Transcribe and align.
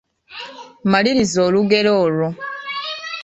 Maliriza 0.91 1.39
olugero 1.47 1.91
olwo. 2.05 2.27